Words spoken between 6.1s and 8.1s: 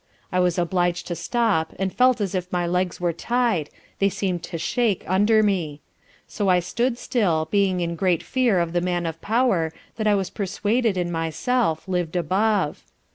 so I stood still, being in